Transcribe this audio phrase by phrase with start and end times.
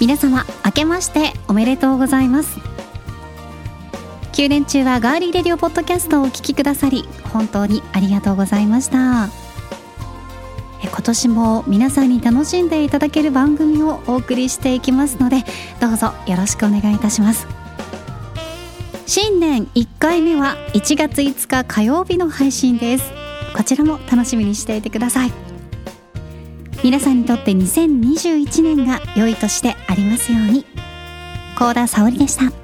[0.00, 2.58] 皆様明けましておめでとうございます。
[4.32, 9.28] 9年中はガーリーレディオポッドキャストをお聞きくださり本当にありがとうございました。
[10.82, 15.44] 今年も皆さんに楽しんでいただける番組をお送りしていきますので
[15.80, 17.46] どうぞよろしくお願いいたします。
[19.06, 23.04] 新年1回目は1月5日火曜日の配信です。
[23.54, 25.49] こちらも楽しみにしていてください。
[26.82, 30.64] 皆さんにとって2021年が良い年でありますように。
[31.58, 32.59] 高田沙織でした。